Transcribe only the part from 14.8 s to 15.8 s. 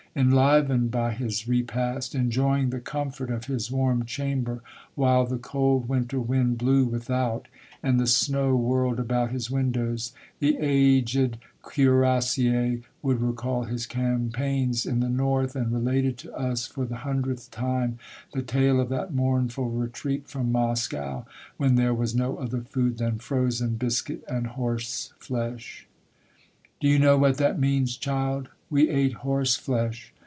in the North and